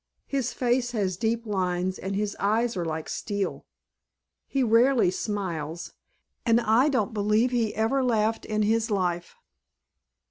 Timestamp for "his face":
0.25-0.93